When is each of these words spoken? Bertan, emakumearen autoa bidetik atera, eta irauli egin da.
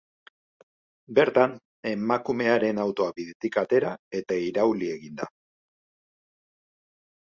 Bertan, 1.17 1.51
emakumearen 1.89 2.81
autoa 2.85 3.11
bidetik 3.19 3.61
atera, 3.65 3.91
eta 4.21 4.39
irauli 4.47 4.93
egin 4.97 5.21
da. 5.21 5.29